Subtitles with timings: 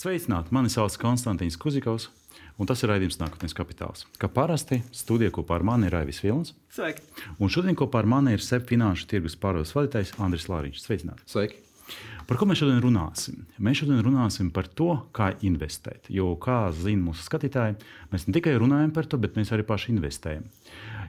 [0.00, 0.48] Sveicināti!
[0.56, 2.06] Mani sauc Konstantīns Kuzikovs,
[2.56, 4.06] un tas ir raidījums Nākotnes kapitāls.
[4.16, 6.54] Kā parasti, studijā kopā ar mani ir Raivis Vilns.
[6.72, 7.04] Sveiki!
[7.36, 10.80] Un šodien kopā ar mani ir SEP finanšu tirgus pārvaldes vadītājs Andris Lāriņš.
[10.86, 11.26] Sveicināti!
[11.28, 11.60] Sveiki!
[12.30, 13.40] Par ko mēs šodien runāsim?
[13.58, 16.06] Mēs šodien runāsim par to, kā investēt.
[16.14, 17.74] Jo, kā zina mūsu skatītāji,
[18.12, 20.44] mēs ne tikai runājam par to, bet mēs arī paši investējam.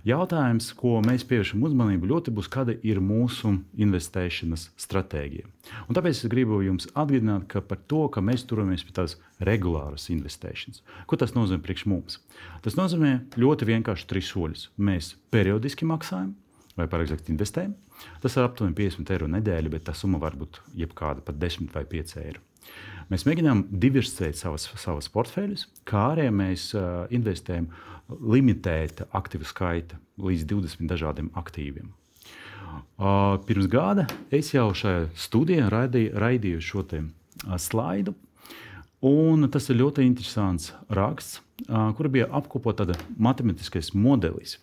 [0.02, 3.52] Jautājums, ko mēs pievēršam uzmanību, ļoti būs, kāda ir mūsu
[3.86, 5.46] investēšanas stratēģija.
[5.86, 10.10] Un tāpēc es gribu jums atgādināt ka par to, ka mēs turamies pie tādas regulāras
[10.10, 10.82] investēšanas.
[11.06, 12.18] Ko tas nozīmē priekš mums?
[12.66, 14.72] Tas nozīmē ļoti vienkārši trīs soļus.
[14.82, 16.34] Mēs periodiski maksājam,
[16.78, 17.76] vai pareizāk investējam.
[18.24, 21.86] Tas ir aptuveni 50 eiro nedēļa, bet tā summa var būt jebkāda, pat 10 vai
[21.90, 22.44] 5 eiro.
[23.12, 27.68] Mēs mēģinām diversificēt savas, savas portfeļus, kā arī mēs uh, investējam
[28.08, 31.92] limitēta aktīvu skaita līdz 20 dažādiem aktīviem.
[32.72, 38.16] Uh, pirms gada es jau šajā studijā raidīju, raidīju šo te, uh, slaidu.
[39.02, 44.60] Un tas ir ļoti interesants raksts, uh, kur bija apkopota tāda matemātiskais modelis,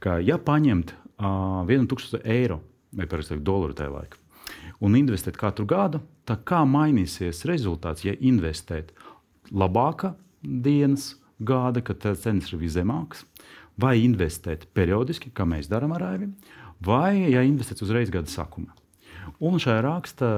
[0.00, 2.60] ka, ja paņemt uh, 1000 eiro
[2.92, 4.22] vai precīzāk dolāru tajā laikā
[4.82, 8.92] un investēt katru gadu, tad kā mainīsies rezultāts, ja investēt
[9.52, 11.12] labāka dienas
[11.42, 13.24] gada, kad cenas ir viszemākas,
[13.78, 16.28] vai investēt periodiski, kā mēs darām ar AIV,
[16.84, 18.74] vai ja investēt uzreiz gada sākumā.
[19.42, 20.28] Un šajā rakstā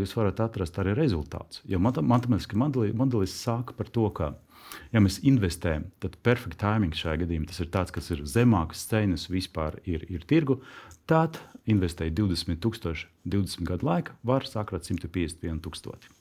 [0.00, 1.60] jūs varat atrast arī rezultātus.
[1.68, 4.32] Jo matemātiski modelis saka par to, ka,
[4.92, 9.28] ja mēs investējam, tad perfect timing šajā gadījumā tas ir tāds, kas ir zemākas cenas
[9.30, 10.60] vispār ir, ir tirgu.
[11.10, 16.16] Tad investēt 20,000 20 gadu laikā, var sakrāt 151 tūkstoši.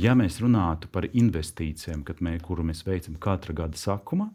[0.00, 4.28] Ja mēs runātu par investīcijām, mē, kuru mēs veicam katra gada sākumā,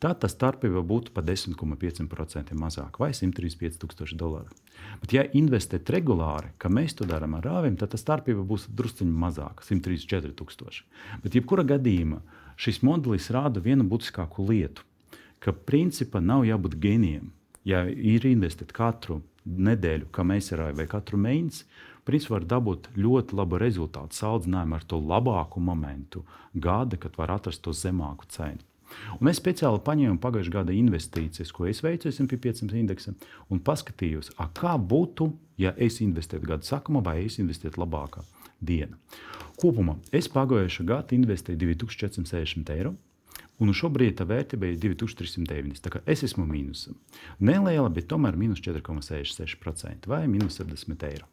[0.00, 4.48] tad tā starpība būtu par 10,5% mazāka vai 135,000 dolāru.
[5.00, 9.12] Bet, ja investēt regulāri, kā mēs to darām ar rāviem, tad tā starpība būs druskuļi
[9.24, 10.84] mazāka- 134,000.
[11.22, 12.20] Bet, jebkurā gadījumā,
[12.60, 14.84] šis modelis rāda vienu būtiskāku lietu,
[15.40, 17.32] ka principā nav jābūt genijam.
[17.64, 21.64] Ja ir investēt katru nedēļu, kā mēs ar rāvi vai katru mēnesi,
[22.08, 27.62] principā var dabūt ļoti labu rezultātu salīdzinājumu ar to labāku momentu gada, kad var atrast
[27.64, 28.64] to zemāku cenu.
[29.22, 33.14] Un es speciāli paņēmu pagājušā gada investīcijas, ko es veicu SP 500 indeksā,
[33.48, 35.30] un paskatījos, kā būtu,
[35.62, 38.26] ja es investētu gada sākumā, vai es investētu labākā
[38.60, 38.98] dienā.
[39.60, 42.94] Kopumā es pagājušā gada investēju 2460 eiro.
[43.60, 45.82] Un šobrīd tā vērtība ir 2390.
[45.84, 46.94] Tā kā es esmu mīnusā.
[47.44, 51.28] Neliela, bet tomēr mīnus 4,66% vai mīnus 70 eiro.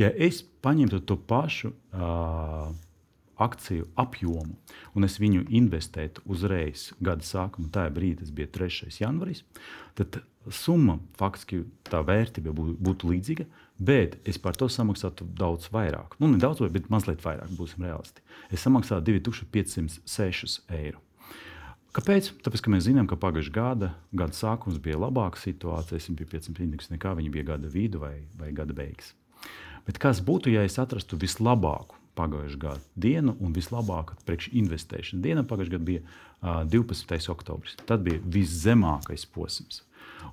[0.00, 2.72] Ja es paņemtu to pašu uh,
[3.36, 4.56] akciju apjomu
[4.96, 8.90] un es viņu investētu uzreiz gada sākumā, tajā brīdī tas bija 3.
[9.00, 9.44] janvāris,
[9.98, 10.20] tad
[10.50, 13.46] summa faktiski tā vērtība būtu, būtu līdzīga,
[13.82, 16.16] bet es par to samaksātu daudz vairāk.
[16.22, 18.24] Nu, ne daudz, bet mazliet vairāk, būsim realisti.
[18.50, 21.02] Es samaksātu 2506 eiro.
[21.92, 22.30] Kāpēc?
[22.40, 27.12] Tāpēc, ka mēs zinām, ka pagājušā gada, gada sākums bija labāka situācija, 105 indeks nekā
[27.18, 29.12] viņa bija gada vidu vai, vai gada beigas.
[29.84, 35.76] Bet kas būtu, ja es atrastu vislabāko pagājušā gada dienu un vislabākā priekšinvestēšana diena pagājušajā
[35.76, 37.28] gadā bija uh, 12.
[37.32, 37.76] oktobris.
[37.88, 39.82] Tad bija viszemākais posms.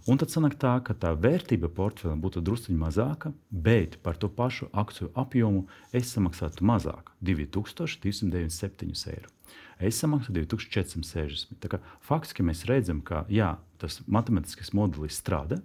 [0.08, 4.70] Un tad sanāk tā, ka tā vērtība portfelim būtu druskuļi mazāka, bet par to pašu
[4.74, 9.30] akciju apjomu es samaksātu mazāk- 2297 eiro.
[9.80, 11.80] Es samaksāju 2460.
[12.02, 15.62] Faktiski mēs redzam, ka jā, tas matemātiskais modelis strādā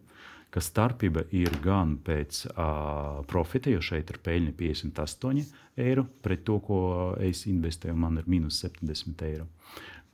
[0.54, 5.48] ka starpība ir gan pēc uh, profita, jo šeit ir peļņa 58
[5.82, 6.78] eiro pret to, ko
[7.18, 9.48] es investēju, man ir minus 70 eiro.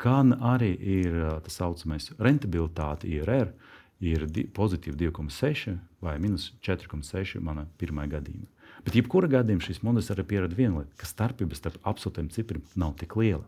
[0.01, 3.53] Gan arī ir tā saucamais rentabilitāte, IRR,
[4.01, 4.25] ir
[4.57, 8.49] pozitīva 2,6 vai minus 4,6 manā pirmā gadījumā.
[8.85, 12.95] Bet, jebkurā gadījumā, šis modelis arī pierāda vienu lietu, ka starpība starp absolūtiem cipriem nav
[13.01, 13.45] tik liela.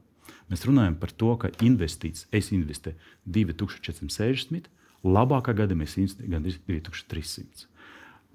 [0.52, 4.68] Mēs runājam par to, ka investīcijas, es investēju 2460
[5.02, 7.66] Labākā gadā mēs investējam gandrīz 2300.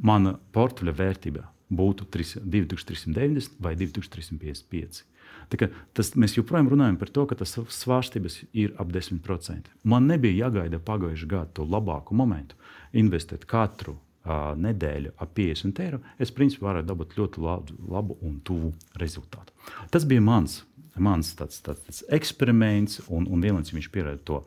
[0.04, 5.06] Mana portfeļa vērtība būtu 2390 vai 2355.
[5.48, 9.72] Tas, mēs joprojām runājam par to, ka tas svārstības ir ap 10%.
[9.88, 12.58] Man nebija jāgaida pagājušā gada to labāku momentu,
[12.92, 16.02] investēt katru uh, nedēļu ap 50 eiro.
[16.20, 19.56] Es principā varētu dabūt ļoti labu, labu un tuvu rezultātu.
[19.94, 20.60] Tas bija mans,
[21.00, 24.44] mans tāds, tāds, tāds eksperiments, un, un vienlaikus viņš pierāda to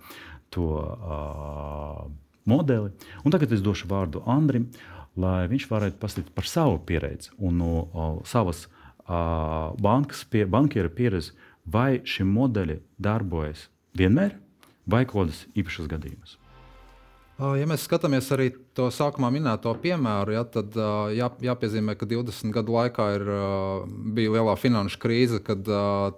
[0.51, 2.11] to uh,
[2.45, 2.91] modeli.
[3.25, 4.67] Un tagad es došu vārdu Andrim,
[5.15, 8.80] lai viņš varētu pastāstīt par savu pieredzi un no uh, savas uh,
[9.11, 11.35] bankas, pie, bankiera pieredzes,
[11.67, 13.69] vai šie modeļi darbojas
[13.99, 14.37] vienmēr
[14.91, 16.37] vai kādas īpašas gadījumus.
[17.41, 20.75] Ja mēs skatāmies arī to sākumā minēto piemēru, ja, tad
[21.17, 23.25] jā, jāpiezīmē, ka 20 gadu laikā ir,
[24.17, 25.65] bija lielā finanšu krīze, kad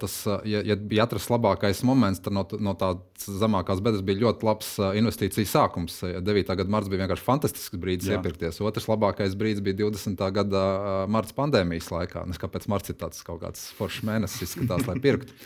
[0.02, 0.16] tas,
[0.48, 4.72] ja, ja bija atrasts labākais moments, tad no, no tādas zemākās bedres bija ļoti labs
[4.98, 6.00] investīciju sākums.
[6.02, 6.42] 9.
[6.58, 8.18] gada marts bija vienkārši fantastisks brīdis jā.
[8.18, 8.58] iepirkties.
[8.66, 10.26] Otrs labākais brīdis bija 20.
[10.34, 10.64] gada
[11.06, 12.26] marta pandēmijas laikā.
[12.26, 15.38] Nes kāpēc marts ir tāds kaut kāds foršs mēnesis, izskatās, lai pirktu.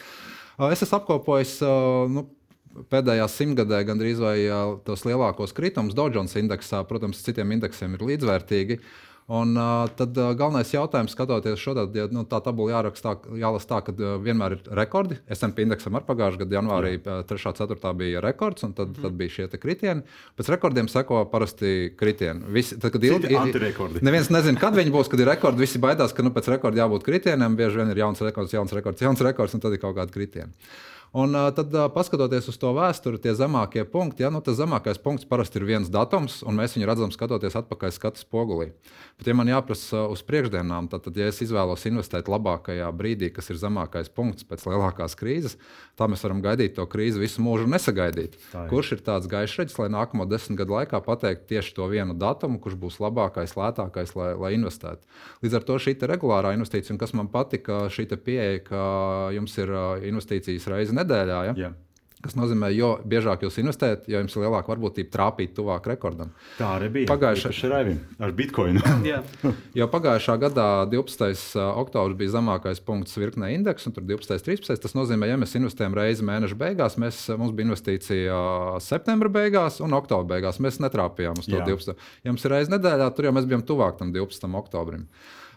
[0.73, 1.59] Es esmu apkopojis
[2.09, 2.25] nu,
[2.93, 4.37] pēdējā simtgadē gandrīz vai
[4.87, 8.81] tos lielākos kritumus Dodžons indeksā, protams, citiem indeksiem ir līdzvērtīgi.
[9.27, 13.67] Un, uh, tad uh, galvenais jautājums, skatoties šo tādu, ja, nu, tā tabula jāraksta, jālasa
[13.73, 15.19] tā, ka uh, vienmēr ir rekordi.
[15.35, 17.17] SMP indeksam ar pagājušā gada janvārī, Jā.
[17.27, 17.43] 3.
[17.51, 17.93] un 4.
[17.99, 19.03] bija rekords, un tad, mm.
[19.03, 20.07] tad bija šie kritieni.
[20.39, 22.47] Pēc rekordiem seko parasti kritieni.
[22.55, 25.65] Visi, tad, kad ilgi, ir neviens nezina, kad viņi būs, kad ir rekordi.
[25.67, 27.59] Visi baidās, ka nu, pēc rekorda jābūt kritieniem.
[27.59, 30.55] Bieži vien ir jauns rekords, jauns rekords, jauns rekords, un tad ir kaut kādi kritieni.
[31.17, 35.61] Un tad, paskatoties uz to vēsturi, tie zemākie punkti, ja, nu, tas zemākais punkts parasti
[35.61, 38.73] ir viens datums, un mēs viņu redzam skatoties atpakaļ skatu spogulī.
[39.17, 43.49] Bet, ja man jāprasa uz priekšdienām, tad, tad, ja es izvēlos investēt labākajā brīdī, kas
[43.53, 45.57] ir zemākais punkts pēc lielākās krīzes,
[45.97, 48.37] tā mēs varam gaidīt to krīzi visu mūžu un nesagaidīt.
[48.37, 48.67] Ir.
[48.69, 52.77] Kurš ir tāds gaišreģis, lai nākamo desmit gadu laikā pateiktu tieši to vienu datumu, kurš
[52.83, 55.07] būs labākais, lētākais, lai, lai investētu.
[55.47, 58.85] Līdz ar to šī regulārā investīcija, un kas man patika, šī pieeja, ka
[59.35, 59.73] jums ir
[60.13, 61.43] investīcijas reizi nedēļā.
[61.51, 61.59] Ja?
[61.67, 61.83] Yeah.
[62.27, 66.33] Tas nozīmē, jo biežāk jūs investējat, jo jums ir lielāka varbūtība trāpīt tuvāk rekordam.
[66.57, 67.09] Tā arī bija.
[67.11, 67.93] Pagājušā gadā
[68.25, 68.81] ar bitkoinu.
[69.79, 71.61] jo pagājušā gadā 12.
[71.85, 74.43] oktobris bija zemākais punkts virknē indeksa, un tur 12.
[74.49, 74.81] 13.
[74.83, 78.43] Tas nozīmē, ja mēs investējam reizi mēneša beigās, mēs, mums bija investīcija
[78.83, 80.59] septembra beigās un oktobra beigās.
[80.59, 81.67] Mēs netrāpījām uz to Jā.
[81.69, 82.07] 12.
[82.25, 84.51] Ja mums ir reizi nedēļā, tur jau mēs bijām tuvāk tam 12.
[84.65, 85.07] oktobrim.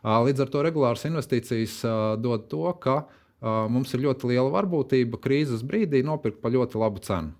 [0.04, 1.82] Līdz ar to regulāras investīcijas
[2.22, 3.02] dod to, ka
[3.42, 7.36] mums ir ļoti liela varbūtība krīzes brīdī nopirkt par ļoti labu cenu.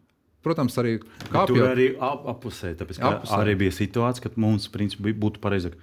[0.46, 1.50] Protams, arī kāpjot.
[1.52, 3.40] Tur arī ap, apusē, tāpēc, apusē.
[3.42, 5.76] arī bija situācija, kad mums principā, būtu pareizāk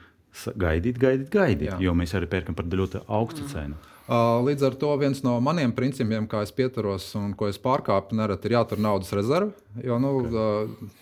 [0.57, 1.81] gaidīt, gaidīt, gaidīt, Jā.
[1.85, 3.53] jo mēs arī pērkam par ļoti augstu mm.
[3.53, 3.77] cenu.
[4.47, 8.49] Līdz ar to viens no maniem principiem, kā es pieturos un ko es pārkāpu, nereti
[8.49, 9.53] ir jātur naudas rezerve.
[9.85, 10.95] Jo, nu, okay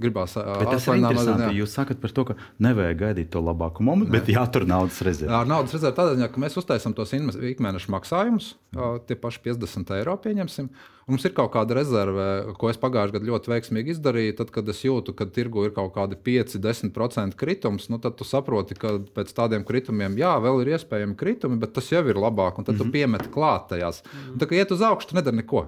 [0.00, 0.36] gribās.
[0.38, 1.50] Jā.
[1.54, 5.34] Jūs sakat par to, ka nevajag gaidīt to labāko momentu, bet jātur naudas rezerve.
[5.34, 8.54] Ar naudas rezervi tādā ziņā, ka mēs uztaisām tos ikmēneša maksājumus,
[9.08, 10.70] tie paši 50 eiro pieņemsim.
[11.04, 14.36] Mums ir kaut kāda rezerve, ko es pagājušajā gadā ļoti veiksmīgi izdarīju.
[14.38, 18.78] Tad, kad es jūtu, ka tirgu ir kaut kādi 5-10% kritums, nu, tad tu saproti,
[18.80, 22.56] ka pēc tādiem kritumiem, jā, vēl ir iespējami kritumi, bet tas jau ir labāk.
[22.56, 22.78] Un tad mm -hmm.
[22.78, 22.92] tu mhm.
[22.96, 24.02] piemeti klāt tajās.
[24.02, 24.32] Mm -hmm.
[24.32, 25.66] Un, tā kā iet uz augšu, tu nedari neko.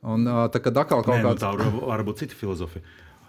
[0.00, 2.84] Un, tā, kad atkal kaut kāda tāda var, var būt cita filozofija.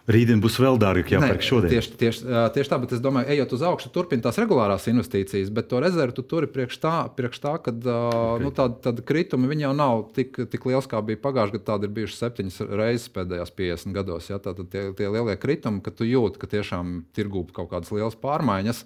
[0.10, 1.72] Rītdien būs vēl dārgāk jāpērk šodien.
[1.76, 2.24] Tieši, tieši,
[2.56, 6.16] tieši tā, bet es domāju, ejot uz augšu, turpināt tās regulārās investīcijas, bet to rezervi
[6.18, 8.42] tu turi priekš tā, priekš tā ka okay.
[8.42, 11.68] nu, tāda, tāda krituma jau nav tik, tik liels, kā bija pagājušajā gadā.
[11.70, 14.32] Tāda ir bijušas septiņas reizes pēdējās 50 gados.
[14.34, 14.42] Ja?
[14.42, 18.84] Tātad tie, tie lielie kritumi, ka tu jūti, ka tiešām tirgū kaut kādas lielas pārmaiņas.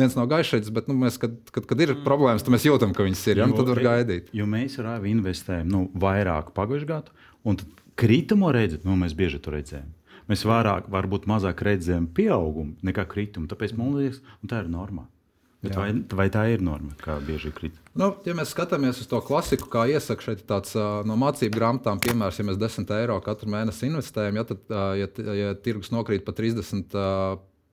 [0.00, 3.06] Viens no gaišs, bet nu, mēs, kad, kad, kad ir problēmas, tad mēs jūtam, ka
[3.06, 3.42] viņas ir.
[3.42, 3.46] Ja?
[3.46, 4.32] Nu, jo, tad var gaidīt.
[4.36, 7.60] Jo mēs ar Rāvi investējam nu, vairāk pagājušajā gadā, un
[8.00, 9.88] kritumu redzat, nu, mēs bieži to redzējām
[10.30, 13.50] mēs vairāk, varbūt mazāk redzam pieaugumu nekā kritumu.
[13.50, 15.08] Tāpēc man liekas, tā ir norma.
[15.60, 17.74] Vai, vai tā ir norma, kā bieži krīt?
[17.92, 20.72] Nu, ja mēs skatāmies uz to klasiku, kā iesaka šeit tāds
[21.04, 24.62] no mācību grāmatām, piemēram, ja mēs 10 eiro katru mēnesi investējam, ja, tad,
[24.96, 26.96] ja, ja tirgus nokrīt pa 30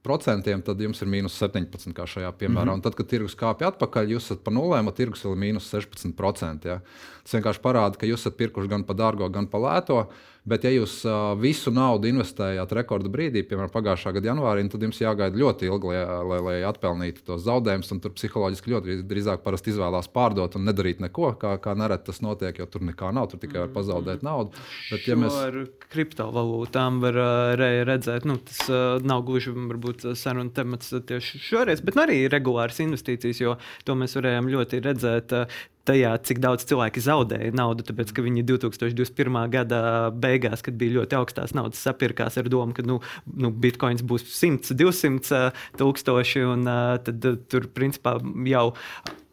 [0.08, 2.64] procentiem, tad jums ir mīnus 17, kā šajā piemērā.
[2.64, 2.80] Mm -hmm.
[2.80, 6.72] Un tad, kad tirgus kāpj atpakaļ, jūs esat pa nulēm, tirgus vēl ir mīnus 16%.
[6.72, 6.80] Ja?
[7.28, 10.06] Tas vienkārši parāda, ka jūs esat pirkuši gan pa dārgo, gan pa lēto.
[10.48, 11.02] Bet, ja jūs
[11.44, 16.06] visu naudu investējāt rekorda brīdī, piemēram, pagājušā gada janvārī, tad jums jāgaida ļoti ilgi, lai,
[16.30, 17.92] lai, lai atpelnītu tos zaudējumus.
[18.06, 22.70] Tur psiholoģiski ļoti drīzāk izvēlās pārdot un nedarīt neko, kā, kā nereti tas notiek, jo
[22.72, 24.30] tur nekā nav, tur tikai var pazaudēt mm.
[24.30, 24.66] naudu.
[24.88, 25.36] Bet, ja mēs...
[25.50, 31.84] Ar kriptovalūtām var uh, redzēt, nu, tas uh, nav gluži varbūt saruna temats tieši šoreiz,
[31.84, 35.42] bet nu, arī regulāras investīcijas, jo to mēs varējām ļoti redzēt.
[35.44, 39.40] Uh, tajā, cik daudz cilvēki zaudēja naudu, tāpēc ka viņi 2021.
[39.54, 39.82] gada
[40.14, 43.00] beigās, kad bija ļoti augstās naudas, sapirkās ar domu, ka nu,
[43.34, 45.44] nu, bitkoins būs 100, 200
[45.80, 48.18] tūkstoši, un uh, tad uh, tur principā
[48.48, 48.68] jau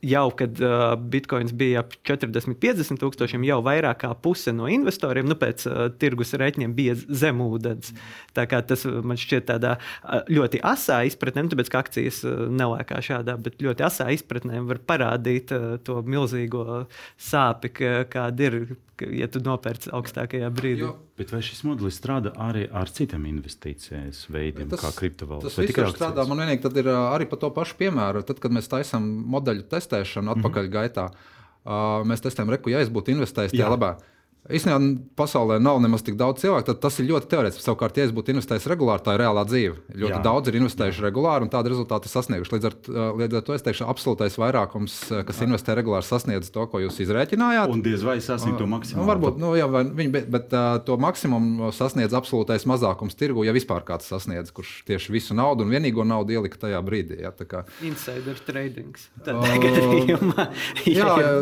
[0.04, 5.28] jau kad uh, bitkoins bija ap 40, 50 tūkstošiem, jau vairāk kā puse no investoriem
[5.30, 7.94] nu, pēc uh, tirgus rēķiniem bija zem ūdens.
[8.34, 13.62] Tas man šķiet tādā uh, ļoti asā izpratnē, tāpēc ka akcijas uh, nelēkā šādā, bet
[13.64, 16.84] ļoti asā izpratnē var parādīt uh, to milzīgo
[17.20, 17.72] sāpi,
[18.10, 18.60] kāda ir
[19.02, 20.84] ja tu nopērci augstākajā brīdī.
[20.84, 25.54] Jo, Bet vai šis modelis strādā arī ar citiem investīcijas veidiem, tas, kā kriptovalūtas?
[25.54, 26.26] Tas viss strādā.
[26.30, 28.24] Man vienīgi tad ir arī par to pašu piemēru.
[28.26, 30.74] Tad, kad mēs taisām modeļu testēšanu atpakaļ mm -hmm.
[30.74, 33.96] gaitā, uh, mēs testējam, reku, ja es būtu investējis tajā labā.
[34.44, 36.66] Īstenībā pasaulē nav nemaz tik daudz cilvēku.
[36.68, 37.64] Tad tas ir ļoti teorētiski.
[37.64, 39.78] Savukārt, ja es būtu investējis regulāri, tā ir reālā dzīve.
[40.02, 40.20] Ļoti Jā.
[40.26, 42.52] daudz ir investējuši regulāri un tādu rezultātu sasnieguši.
[42.52, 42.76] Līdz ar,
[43.22, 45.48] līdz ar to es teikšu, absolūtais vairākums, kas Jā.
[45.48, 47.72] investē regulāri, sasniedz to, ko jūs izrēķinājāt.
[47.72, 49.00] Un diez vai sasniedz to maksimumu.
[49.00, 53.56] Nu, varbūt, nu, jā, viņi, bet, bet uh, to maksimumu sasniedz absolūtais mazākums tirgu, ja
[53.56, 57.22] vispār kāds sasniedz, kurš tieši visu naudu un vienīgo naudu ielika tajā brīdī.
[57.24, 57.64] Ja, kā...
[57.80, 59.08] Insider tradings.
[59.24, 60.50] Tādā uh, gadījumā.
[61.00, 61.32] jā, jā,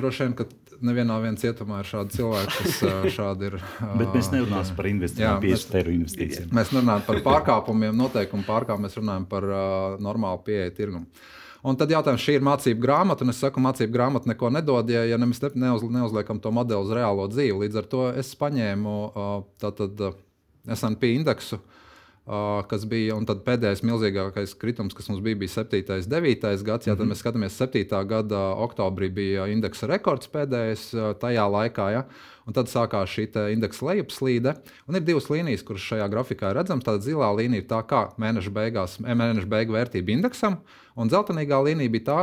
[0.00, 0.48] droši vien, ka
[0.84, 3.56] nevienā cietumā ir šādi cilvēki, kas šādi ir.
[4.00, 6.52] Bet mēs nerunājam par investīcijām, 50 eiro investīcijām.
[6.56, 11.24] Mēs nerunājam par pārkāpumiem, noteikumu pārkāpumiem, mēs runājam par uh, normālu pieeju tirgumu.
[11.66, 15.02] Un tad jautājums, šī ir mācību grāmata, un es saku, mācību grāmata neko nedod, ja,
[15.08, 17.64] ja mēs neuz, neuzliekam to modeli uz reālo dzīvi.
[17.64, 18.92] Līdz ar to es paņēmu
[19.62, 20.04] tātad,
[20.70, 21.75] SP indeksu, uh,
[22.26, 23.14] kas bija
[23.46, 25.82] pēdējais milzīgākais kritums, kas mums bija, bija 7.
[25.94, 26.46] un 9.
[26.66, 26.88] gads.
[26.88, 27.12] Jā, tad mhm.
[27.12, 27.84] mēs skatāmies, 7.
[28.10, 30.88] gada oktobrī bija indeksa rekords pēdējais
[31.22, 31.86] tajā laikā.
[31.94, 32.02] Ja?
[32.46, 34.56] Un tad sākās šī indeksa lejupslīde.
[34.86, 36.86] Un ir divas līnijas, kuras šajā grafikā ir redzamas.
[36.86, 40.60] Tāda zilā līnija ir tā, kā mēneša beigās, mēneša beigu vērtība indeksam,
[40.98, 42.20] un dzeltenīgā līnija bija tā,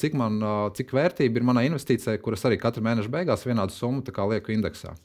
[0.00, 0.40] cik, man,
[0.76, 4.96] cik vērtība ir manai investīcijai, kuras arī katru mēneša beigās vienādu summu lieku indeksā.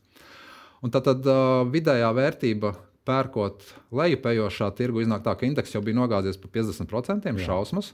[0.83, 2.73] Un tad, tad uh, vidējā vērtība,
[3.07, 7.37] pērkot lejupējošā tirgu, iznāk tā, ka indeks jau bija nogāzies par 50% Jā.
[7.47, 7.93] šausmas.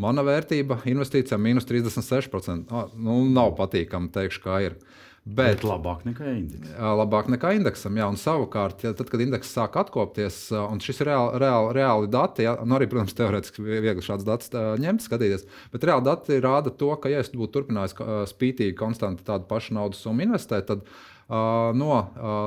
[0.00, 2.66] Mana vērtība investīcijām minus 36%.
[2.74, 4.78] Ah, nu, nav patīkami, teikšu, kā ir.
[5.24, 6.72] Bet, Bet labāk nekā indeksam.
[6.98, 11.08] Labāk nekā indeksam, jā, un savukārt, ja, tad, kad indeks sāk atkopties, un šis ir
[11.08, 15.86] reāli, reāli, reāli dati, jā, nu arī, protams, teorētiski viegli šāds dats ņemt, skatīties, bet
[15.88, 17.96] reāli dati rāda to, ka, ja es būtu turpinājis
[18.34, 20.84] spītīgi, konstanti tādu pašu naudas summu investēt, tad
[21.28, 21.98] no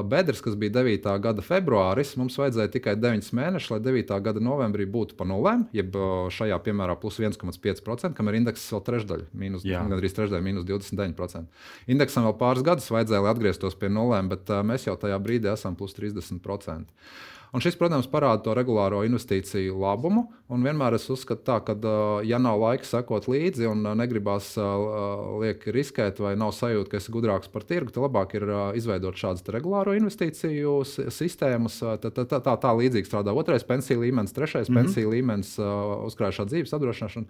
[0.05, 1.07] bedres, kas bija 9.
[1.23, 4.17] gada februāris, mums vajadzēja tikai 9 mēnešus, lai 9.
[4.23, 5.97] gada novembrī būtu pa nulēm, jeb
[6.33, 11.47] šajā piemērā plus 1,5%, kam ir indeks vēl trešdaļa, mīnus, gandrīz trešdaļa, mīnus 29%.
[11.89, 15.77] Indeksam vēl pāris gadus vajadzēja, lai atgrieztos pie nulēm, bet mēs jau tajā brīdī esam
[15.79, 16.93] plus 30%.
[17.57, 20.27] Un šis, protams, parāda to regulāro investīciju labumu.
[20.53, 21.73] Un vienmēr es uzskatu, tā, ka,
[22.21, 24.51] ja nav laika sekot līdzi un negribas
[25.41, 28.45] lieki riskēt, vai nav sajūta, ka esi gudrāks par tirgu, tad labāk ir
[28.77, 30.75] izveidot šādas regulāro investīciju
[31.09, 31.79] sistēmas.
[31.81, 34.83] Tā, tā, tā, tā, tā līdzīgi strādā otrais pensiju līmenis, trešais mm -hmm.
[34.83, 35.55] pensiju līmenis,
[36.11, 37.25] uzkrājušā dzīves apdrošināšana.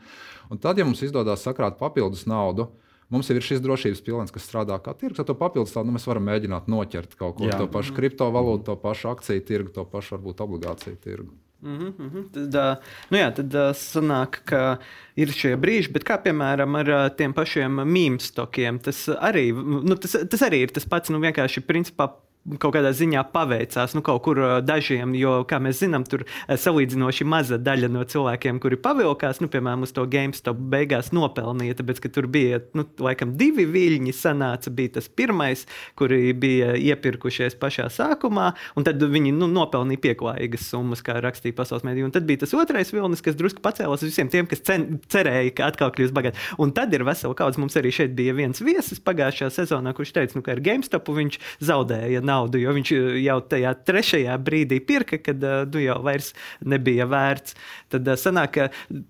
[0.51, 2.67] Un tad, ja mums izdodas sakrāt papildus naudu,
[3.13, 5.23] Mums ir šis drošības pilns, kas strādā kā tirgus.
[5.27, 8.75] To papildus tādu nu, mēs varam mēģināt noķert kaut ko tādu, to pašu kriptovalūtu, to
[8.81, 11.31] pašu akciju tirgu, to pašu varbūt obligāciju tirgu.
[11.61, 12.23] Mm -hmm.
[12.31, 14.77] Tad, uh, nu jā, tad uh, sanāk, ka
[15.15, 19.95] ir šie brīži, bet kā piemēram ar uh, tiem pašiem mīmīm stokiem, tas arī, nu,
[19.95, 21.09] tas, tas arī ir tas pats.
[21.09, 22.13] Nu, vienkārši principā
[22.55, 27.59] kaut kādā ziņā paveicās nu, kaut kur dažiem, jo, kā mēs zinām, tur salīdzinoši maza
[27.59, 32.29] daļa no cilvēkiem, kuri pavilkās, nu, piemēram, uz to GameStop beigās nopelnīja, tāpēc, ka tur
[32.31, 35.65] bija, nu, laikam, divi viļņi sanāca, bija tas pirmais,
[35.99, 41.85] kuri bija iepirkušies pašā sākumā, un tad viņi, nu, nopelnīja pieklājīgas summas, kā rakstīja pasaules
[41.87, 45.51] mēdī, un tad bija tas otrais vilnis, kas drusku pacēlās visiem tiem, kas cen, cerēja,
[45.59, 46.39] ka atkal kļūs bagāti.
[46.63, 50.37] Un tad ir vesela kaudzes, mums arī šeit bija viens viesis pagājušajā sezonā, kurš teica,
[50.37, 54.79] nu, ka ar GameStop viņš zaudēja naudu naudu, jo viņš eh, jau tajā trešajā brīdī
[54.85, 56.33] pirka, kad nu, jau vairs
[56.65, 57.57] nebija vērts.
[57.93, 58.59] Tad eh, sanāk,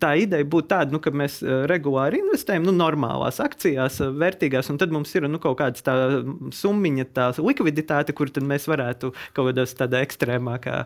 [0.01, 4.93] tā ideja būtu tāda, nu, ka mēs regulāri investējam nu, normālās akcijās, vērtīgās, un tad
[4.95, 5.97] mums ir nu, kaut kāda tā
[6.55, 10.77] summiņa, tā likviditāte, kur mēs varētu kaut kādā tādā ekstrēmākā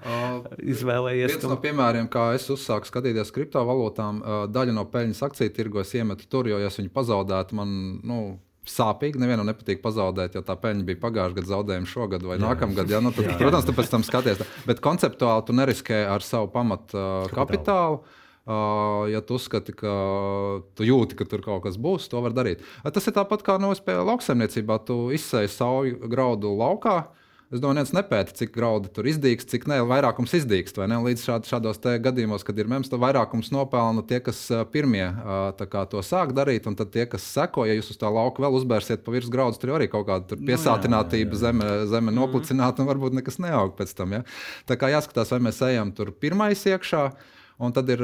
[0.60, 1.38] izvēlēties.
[1.38, 4.22] Viens no piemēriem, kā es uzsāku skatīties kriptovalūtām,
[4.54, 7.76] daļa no peļņas akciju tirgos iemetu tur, jo, ja es viņu pazaudētu, man.
[8.08, 8.22] Nu,
[8.72, 9.20] sāpīgi.
[9.22, 12.90] Nevienam nepatīk pazaudēt, jo tā peļņa bija pagājušā gada zaudējuma šogad vai nākamgad.
[12.92, 13.04] Ja?
[13.04, 14.42] Nu, tad, jā, protams, tu pēc tam skaties.
[14.68, 18.02] Bet konceptuāli tu neriskē ar savu pamatu uh, kapitālu.
[18.42, 19.92] Uh, ja tu uzskati, ka
[20.74, 22.64] tu jūti, ka tur kaut kas būs, to var darīt.
[22.82, 24.82] Tas ir tāpat kā no nu, lauksaimniecībā.
[24.88, 27.21] Tu izsēji sauju graudu laukā, uh,
[27.52, 30.72] Es domāju, viens nepēta, cik graudu tur izdīgs, cik ne, vairākums izdīgs.
[30.72, 34.40] Līdz šād, šādos gadījumos, kad ir mēms, tad vairākums nopelna tie, kas
[34.72, 35.04] pirmie
[35.60, 38.56] kā, to sāk darīt, un tad tie, kas seko, ja jūs uz tā lauka vēl
[38.62, 43.20] uzbērsiet pa virsmu graudus, tur arī kaut kāda piesātinātība, no, zeme, zeme noplicināta, un varbūt
[43.20, 44.16] nekas neaug pēc tam.
[44.16, 44.24] Ja?
[44.72, 47.04] Tā kā jāskatās, vai mēs ejam tur pirmais iekšā.
[47.62, 48.02] Un tad ir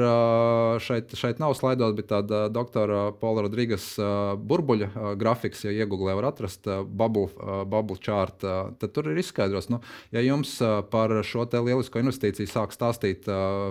[0.84, 3.90] šeit, šeit nav slaidot, bet tāda doktora Paula Rodrīgas
[4.38, 8.44] burbuļa grafiks, ja iegūlē var atrast bubble, chart,
[8.78, 9.80] tad tur ir izskaidrots, nu,
[10.14, 10.52] ja jums
[10.92, 13.26] par šo lielisko investīciju sāk stāstīt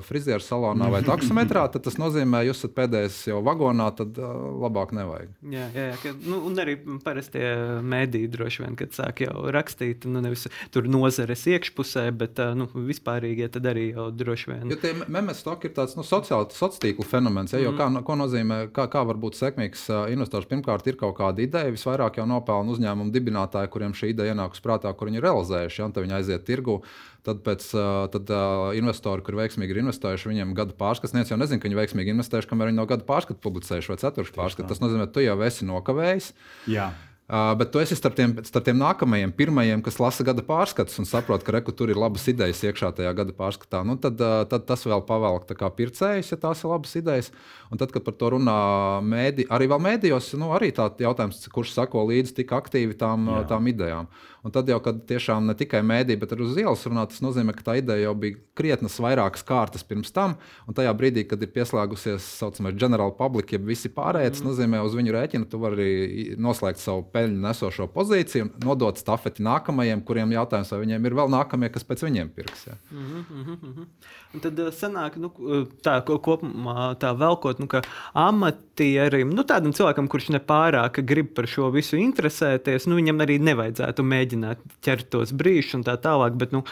[0.08, 5.32] frizieru salonā vai taksometrā, tad tas nozīmē, jūs esat pēdējais jau vagonā, tad labāk nevajag.
[5.54, 6.76] Jā, jā, jā ka, nu, un arī
[7.06, 7.46] parastie
[7.86, 13.48] mēdīji droši vien, kad sāk jau rakstīt, nu, nevis tur nozares iekšpusē, bet nu, vispārīgie
[13.54, 14.68] tad arī jau droši vien.
[14.74, 17.54] Jo tie memes stoki ir tāds nu, sociāls sociālo tīklu fenomens.
[17.54, 20.50] Ja, jo, kā, ko nozīmē, kā, kā var būt sekmīgs investors?
[20.50, 24.92] Pirmkārt, ir kaut kāda ideja, visvairāk jau nopelna uzņēmumu dibinātāji, kuriem šī ideja ienākus prātā,
[24.98, 26.82] kur viņi ir realizējuši, ja, tad viņi aiziet tirgu.
[27.28, 27.66] Tad, pēc,
[28.14, 28.30] tad
[28.80, 31.12] investori, kur veiksmīgi ir investējuši, viņiem gada pārskats.
[31.12, 34.38] Neviens jau nezina, ka viņi veiksmīgi investējuši, kamēr viņi no gada pārskatu publicējuši vai ceturkšņa
[34.38, 34.70] pārskatu.
[34.72, 36.30] Tas nozīmē, ka tu jau esi nokavējis.
[36.72, 36.88] Jā.
[37.28, 41.08] Uh, bet tu esi starp tiem, starp tiem nākamajiem, pirmajiem, kas lasa gada pārskatus un
[41.10, 43.82] saprot, ka reku, tur ir labas idejas iekšā tajā gada pārskatā.
[43.84, 47.34] Nu, tad, uh, tad tas vēl pavelk pircējus, ja tās ir labas idejas.
[47.68, 48.56] Un tad, kad par to runā
[49.04, 53.44] mēdī, arī mēdījos, nu, arī tāds jautājums, kurš sako līdzi tik aktīvi tām, Jā.
[53.52, 54.08] tām idejām.
[54.48, 57.52] Un tad jau, kad tiešām ne tikai mēdī, bet arī uz ielas runā, tas nozīmē,
[57.58, 60.38] ka tā ideja jau bija krietnas vairākas kārtas pirms tam.
[60.70, 64.48] Un tajā brīdī, kad ir pieslēgusies tā saucamā general public, ja visi pārējie, tas mm.
[64.48, 65.90] nozīmē, uz viņu rēķina tu vari
[66.40, 71.34] noslēgt savu peļņu nesošo pozīciju un nodot stafeti nākamajiem, kuriem jautājums, vai viņiem ir vēl
[71.34, 72.68] nākamie, kas pēc viņiem pirks.
[72.70, 72.78] Ja.
[72.92, 73.86] Mm -hmm.
[74.36, 75.32] Un tad sanāk, nu,
[75.82, 77.82] tā kopumā tā velkot, nu, ka
[78.14, 84.04] amatierim, nu, tādam cilvēkam, kurš nepārāk grib par šo visu interesēties, nu, viņam arī nevajadzētu
[84.04, 86.36] mēģināt ķert tos brīžus un tā tālāk.
[86.38, 86.64] Bet, nu,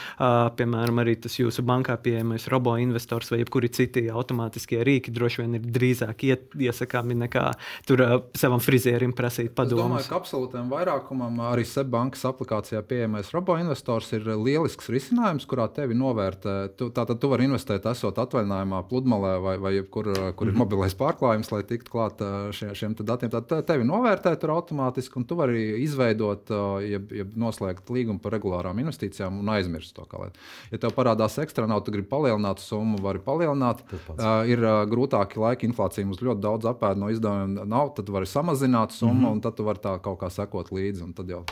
[0.60, 5.66] piemēram, arī tas jūsu bankā pieejamais robo-investors vai jebkuri citi automātiskie rīki droši vien ir
[5.80, 7.48] drīzāk iet, iesakāmi nekā
[7.88, 8.04] tur
[8.36, 9.98] savam frizierim prasīt padomu.
[10.36, 16.56] Absolūtam vairākumam arī SEBankas aplikācijā pieejamais robo-investors ir lielisks risinājums, kurā tevi novērtē.
[16.75, 20.44] Tu, tātad tu vari investēt, esot atvaļinājumā, pludmalē vai, vai kur, kur mm -hmm.
[20.44, 20.60] ir mhm.
[20.60, 22.20] mobilais pārklājums, lai tiktu klāt
[22.51, 23.32] šie, šiem datiem.
[23.32, 26.51] Tad tevi novērtē tur automātiski, un tu vari izveidot,
[26.84, 30.04] jeb, jeb noslēgt līgumu par regulārām investīcijām un aizmirst to.
[30.04, 30.32] Kā,
[30.72, 33.86] ja tev parādās ekstra nauda, tu gribi palielināt summu, vari palielināt.
[34.10, 38.25] Uh, ir uh, grūtāki laiki, inflācija mums ļoti daudz apēda no izdevumiem, nav, tad vari
[38.25, 39.32] samazināt summu, mm -hmm.
[39.32, 41.44] un tad tu vari tā kaut kā sekot līdzi, un tad jau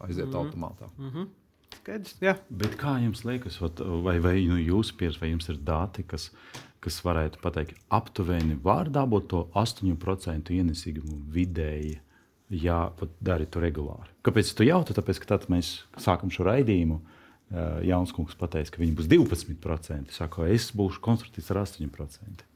[0.00, 0.36] aiziet mm -hmm.
[0.36, 0.90] automātā.
[0.98, 1.28] Mm -hmm.
[1.80, 2.36] Skaidrs, jā.
[2.50, 3.60] Bet kā jums liekas,
[4.04, 6.30] vai, vai nu, jūs pieredzat, vai jums ir dati, kas,
[6.80, 12.00] kas varētu pateikt, aptuveni var dabūt to 8% ienesīgumu vidēji?
[12.50, 12.90] ja
[13.22, 14.10] dari to regulāri.
[14.26, 14.94] Kāpēc tu jautā?
[14.96, 16.98] Tāpēc, ka tad mēs sākam šo raidījumu.
[17.86, 20.10] Jauns kungs pateica, ka viņi būs 12%.
[20.10, 22.46] Es saku, es būšu konstruktīvs ar 8%.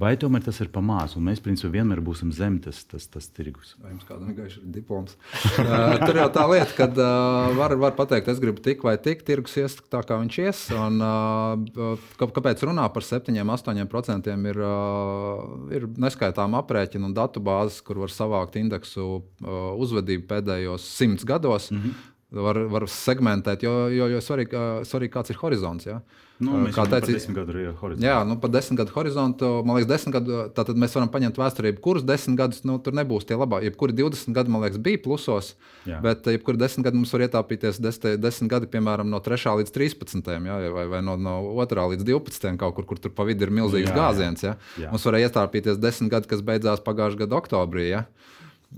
[0.00, 3.28] Vai tomēr tas ir pa maz, un mēs principā vienmēr būsim zem tas, tas, tas
[3.30, 3.74] tirgus?
[3.82, 5.16] Vai jums kādam ir gaišs diploms?
[5.62, 9.22] uh, tur jau tā lieta, ka uh, var, var pateikt, es gribu tik vai tik,
[9.28, 10.62] tirgus ies tā, kā viņš ies.
[10.74, 15.44] Un, uh, kāpēc runā par 7-8% ir, uh,
[15.76, 21.70] ir neskaitām aprēķinu un datu bāzes, kur var savākt indeksu uh, uzvedību pēdējos simts gados.
[21.70, 22.11] Mm -hmm.
[22.32, 25.84] Var, var segmentēt, jo, jo, jo svarīgi, svarīgi kāds ir horizonts.
[25.84, 25.98] Ja?
[26.42, 28.04] Nu, mēs kā teicu, desmit gadu horizontu.
[28.06, 29.50] Jā, nu, par desmit gadu horizontu.
[29.66, 30.38] Man liekas, desmit gadu.
[30.56, 33.68] Tātad mēs varam paņemt vēsturē, kurus desmit gadus nu, tur nebūs tie labākie.
[33.68, 35.52] Jebkuri 20 gadi, man liekas, bija plusos.
[35.88, 36.00] Jā.
[36.04, 40.32] Bet jebkuri desmit gadi mums var ietāpīties desmit, desmit gadi, piemēram, no 3 līdz 13,
[40.48, 43.54] jā, vai, vai no, no 2 līdz 12, kaut kur, kur tur pa vidu ir
[43.54, 44.46] milzīgs jā, gāziens.
[44.48, 44.56] Jā.
[44.80, 44.90] Jā.
[44.94, 47.90] Mums varēja ietāpīties desmit gadi, kas beidzās pagājušā gada oktobrī.
[47.92, 48.06] Jā.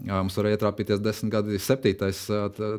[0.02, 2.24] Mums var ietrāpīties desmit gadi, septītais,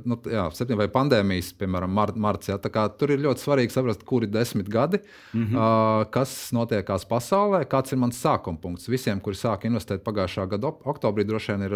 [0.06, 2.50] nu, jā, septītais vai pandēmijas, piemēram, mart, marts.
[2.52, 2.58] Jā,
[3.00, 5.00] tur ir ļoti svarīgi saprast, kuri ir desmit gadi,
[5.34, 6.10] mm -hmm.
[6.14, 8.90] kas notiekās pasaulē, kāds ir mans sākuma punkts.
[8.92, 11.76] Visiem, kuri sāk investēt pagājušā gada oktobrī, droši vien ir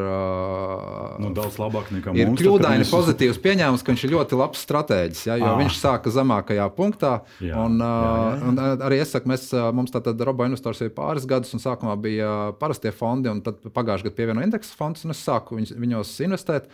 [1.23, 2.19] nu, daudz labāk nekā mums.
[2.19, 2.91] Ir kļūdaini mēs...
[2.91, 5.57] pozitīvs pieņēmums, ka viņš ir ļoti labs stratēģis, jā, jo ah.
[5.57, 7.23] viņš sāka zemākajā punktā.
[7.39, 8.43] Jā, un, jā, jā.
[8.49, 12.53] un arī es saku, mēs, mums tātad robo investors ir pāris gadus, un sākumā bija
[12.59, 16.71] parastie fondi, un tad pagājušajā gadā pievienoja indeksu fondus sāku viņus, viņos investēt.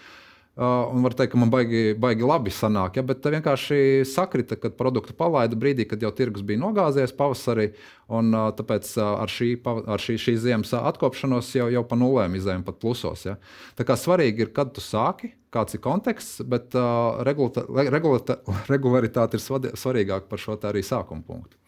[0.55, 4.77] Uh, un var teikt, ka man baigi, baigi labi sanāk, ja, bet vienkārši sakrita, kad
[4.79, 7.73] produktu palaida brīdī, kad jau tirgus bija nogāzies pavasarī.
[8.07, 12.37] Un, uh, tāpēc uh, ar, šī, ar šī, šīs ziemas atkopšanos jau, jau pa nulēm
[12.39, 13.25] izējām pat plusos.
[13.27, 13.35] Ja.
[13.75, 17.19] Tā kā svarīgi ir, kad tu sāki, kāds ir konteksts, bet uh,
[18.71, 21.59] regularitāte ir svarīgāka par šo arī sākuma punktu.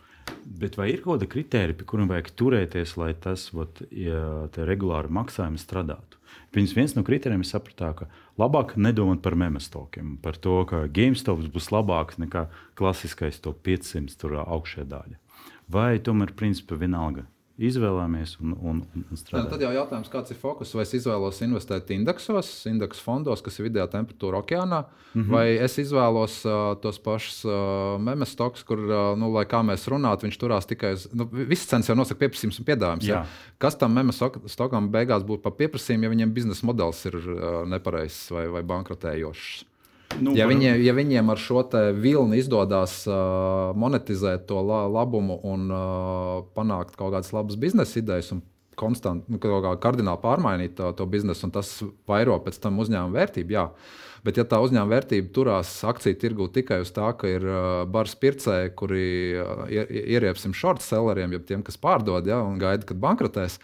[0.47, 5.11] Bet vai ir kaut kāda kritērija, pie kuriem vajag turēties, lai tas vat, ja, regulāri
[5.19, 6.16] maksājumi strādātu?
[6.55, 8.07] Viņas viens no kritērijiem ir saprast, ka
[8.39, 12.47] labāk nedomāt par memestokiem, par to, ka GameStop būs labāks nekā
[12.79, 15.19] klasiskais to 500 augšējā daļa.
[15.67, 17.25] Vai tomēr principā vienalga
[17.57, 19.49] izvēlamies un, un, un strādājam.
[19.49, 20.73] Tad jau jautājums, kāds ir fokus?
[20.77, 25.31] Vai es izvēlos investēt indeksos, indeksu fondos, kas ir vidējā temperatūra okeānā, mm -hmm.
[25.33, 29.87] vai es izvēlos uh, tos pašus uh, memes stoks, kur, uh, nu, lai kā mēs
[29.89, 31.07] runātu, viņš turās tikai uz.
[31.13, 33.07] Nu, Viss cenas jau nosaka pieprasījums un piedāvājums.
[33.07, 33.25] Ja?
[33.57, 38.31] Kas tam memes stokam beigās būtu par pieprasījumu, ja viņiem biznesa modelis ir uh, nepareizs
[38.31, 39.65] vai, vai bankrotējošs?
[40.17, 41.61] Nu, ja, viņi, ja viņiem ar šo
[41.99, 48.31] vilni izdodas uh, monetizēt to la, labumu un uh, panākt kaut kādas labas biznesa idejas
[48.33, 48.41] un
[48.77, 51.71] konstanti, nu, kā kardināli pārmainīt to, to biznesu, un tas
[52.09, 53.55] vairo pēc tam uzņēmuma vērtību.
[53.57, 53.67] Jā.
[54.25, 58.15] Bet, ja tā uzņēmuma vērtība turās akciju tirgū tikai uz tā, ka ir uh, bars
[58.19, 59.05] pircēji, kuri
[59.37, 63.59] uh, ieriepsim short selleriem, jeb tiem, kas pārdod ja, un gaida, kad bankrotēs,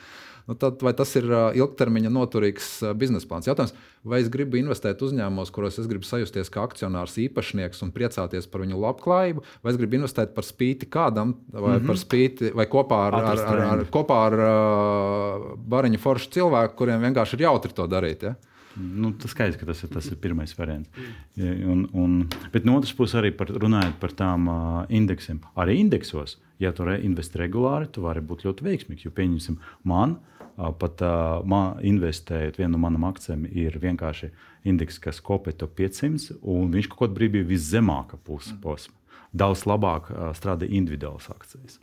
[0.49, 3.49] nu, tad vai tas ir ilgtermiņa noturīgs biznesa plāns?
[3.49, 8.49] Jautājums, vai es gribu investēt uzņēmumos, kuros es gribu sajusties kā akcionārs, īpašnieks un priecāties
[8.51, 12.01] par viņu labklājību, vai es gribu investēt par spīti kādam, vai, mm -hmm.
[12.03, 17.39] spīti, vai kopā ar, ar, ar, ar, kopā ar uh, bariņu foršu cilvēku, kuriem vienkārši
[17.39, 18.27] ir jautri to darīt.
[18.29, 18.35] Ja?
[18.75, 20.89] Nu, tas skaidrs, ka tas ir, tas ir pirmais variants.
[21.37, 22.15] Un, un,
[22.53, 25.43] bet no otras puses, arī par, runājot par tām uh, indeksiem.
[25.59, 29.05] Arī indeksos, ja tu investē regulāri, tu vari būt ļoti veiksmīgs.
[29.05, 29.59] Jo, pieņemsim,
[29.89, 34.31] man uh, pat uh, man investējot vienu no manām akcijām, ir vienkārši
[34.65, 38.97] indeks, kas kopē to 500, un viņš kaut kādā brīdī bija viszemākā posma.
[39.33, 41.77] Daudz labāk uh, strādā individuālas akcijas.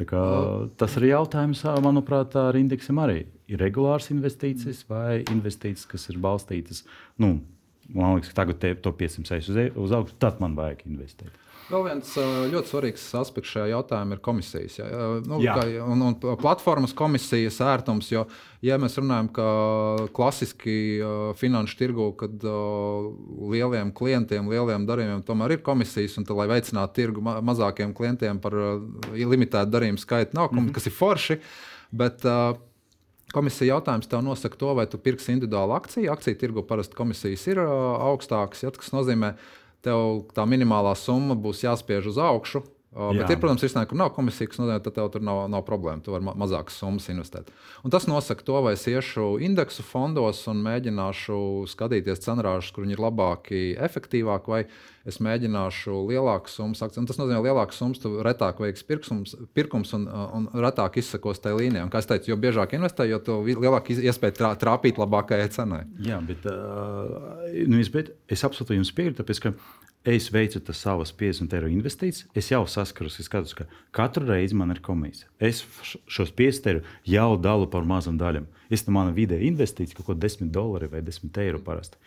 [0.00, 0.20] Kā,
[0.80, 3.24] tas ir jautājums, manuprāt, ar indeksiem arī.
[3.50, 6.84] Ir regulāras investīcijas vai investīcijas, kas ir balstītas.
[7.20, 7.34] Nu,
[7.92, 11.34] man liekas, ka tagad to 500 uz, uz augšu, tad man vajag investēt.
[11.70, 12.08] Vēl viens
[12.50, 14.78] ļoti svarīgs aspekts šajā jautājumā ir komisijas.
[14.80, 14.86] Ja?
[15.22, 18.24] Nu, kā, un, un platformas komisijas ērtums, jo,
[18.66, 19.46] ja mēs runājam, ka
[20.16, 20.74] klasiski
[21.38, 22.46] finanšu tirgu, kad
[23.54, 28.42] lieliem klientiem, lieliem darījumiem tomēr ir komisijas, un tad, lai veicinātu tirgu ma mazākiem klientiem
[28.42, 28.56] par
[29.14, 30.74] limitētu darījumu skaitu, nav, mm -hmm.
[30.74, 31.38] kas ir forši.
[31.90, 32.26] Bet,
[33.30, 36.10] Komisija jautājums tev nosaka to, vai tu pirksi individuālu akciju.
[36.12, 41.64] Akciju tirgu parasti komisijas ir augstākas, ja, kas nozīmē, ka tev tā minimālā summa būs
[41.64, 42.64] jāspiež uz augšu.
[42.90, 45.60] Uh, bet ir, protams, risinājumi, kur nav komisija, kas nozīmē, ka tev tur nav, nav
[45.62, 46.02] problēma.
[46.02, 47.52] Tu vari ma mazākas summas investēt.
[47.86, 51.36] Un tas nosaka to, vai es iešu indeksu fondos un mēģināšu
[51.70, 54.64] skatīties cenrāžus, kur viņi ir labāki, efektīvāki, vai
[55.06, 56.82] es mēģināšu lielākas summas.
[56.98, 61.38] Un tas nozīmē, ka lielākas summas tu retāk veiks pirkums, pirkums un, un retāk izsakos
[61.44, 61.84] tajā līnijā.
[61.86, 65.84] Un, kā es teicu, jo biežāk investē, jo lielāka iespēja trā, trāpīt labākajai cenai.
[66.10, 69.22] Jā, bet, uh, nu, es absolūti jums piekrītu
[70.04, 74.56] es veicu tas savas 50 eiro investīcijas, es jau saskaros, es skatos, ka katru reizi
[74.56, 75.28] man ir komisija.
[75.38, 75.62] Es
[76.08, 78.48] šos 50 eiro jau dalu par mazām daļām.
[78.72, 82.00] Es tam mana vidēja investīcija kaut ko 10 dolāri vai 10 eiro parasti.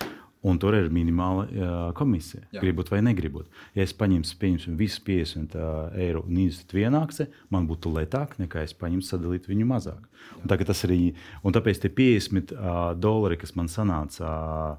[0.44, 2.42] Un tur ir minimāla uh, komisija.
[2.52, 2.60] Jā.
[2.60, 3.48] Gribat vai negribat.
[3.78, 8.36] Ja es paņemtu pieņemsim, visus 50 uh, eiro un investētu vienā akcijā, man būtu lētāk
[8.42, 10.04] nekā es paņemtu sadalīt viņu mazāk.
[10.42, 11.14] Un, tas arī,
[11.48, 14.34] un tāpēc tie 50 uh, dolāri, kas man sanāca,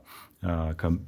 [0.04, 0.98] uh, uh,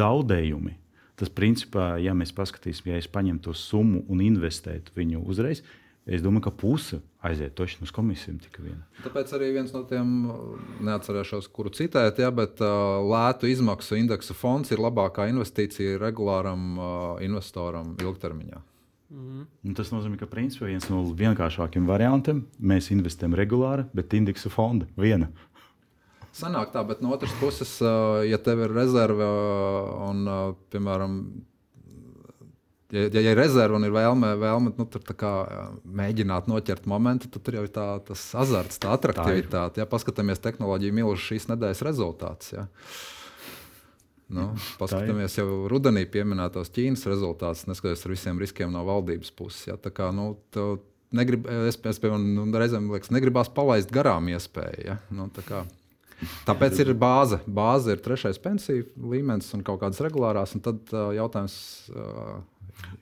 [0.00, 0.79] zaudējumi,
[1.20, 5.60] Tas, principā, ja mēs paskatīsimies, ja es paņemtu to summu un investētu viņu uzreiz,
[6.08, 8.38] es domāju, ka puse aiziet toši uz komisijām.
[9.04, 10.14] Tāpēc arī viens no tiem,
[10.86, 16.88] neatcerēšos, kuru citēt, ja, bet uh, lētu izmaksu indeksa fonds ir labākā investīcija regulāram uh,
[17.26, 18.64] investoram ilgtermiņā.
[19.10, 19.44] Mm.
[19.66, 24.86] Un tas nozīmē, ka principā viens no vienkāršākajiem variantiem mēs investējam regulāri, bet indeksa fonda
[24.96, 25.28] viena.
[26.36, 27.72] Sanāk tā, bet no otras puses,
[28.28, 29.26] ja tev ir rezerve
[30.06, 30.20] un,
[30.70, 31.14] piemēram,
[32.94, 34.86] ja, ja ir rezerve un ir vēlme, vēlme nu,
[35.18, 35.32] kā,
[36.00, 39.82] mēģināt noķert momentu, tad tur jau ir tā, tas azarts, tā attraktivitāte.
[39.82, 42.54] Ja paskatāmies tehnoloģiju milzu šīs nedēļas rezultātus.
[42.54, 42.68] Ja.
[44.30, 49.66] Nu, paskatāmies jau rudenī pieminētos Ķīnas rezultātus, neskatoties ar visiem riskiem no valdības puses.
[49.66, 49.74] Ja.
[49.82, 50.36] Tā kā, nu,
[51.10, 54.84] Negrib, es, es piemēram, nu, reizēm liekas, negribās palaist garām iespēju.
[54.86, 55.00] Ja?
[55.10, 55.26] Nu,
[56.48, 57.40] Tāpēc ir bāze.
[57.46, 60.56] Bāze ir trešais pensiju līmenis un kaut kādas regulārās.
[60.64, 61.58] Tad uh, jautājums.
[61.94, 62.40] Uh,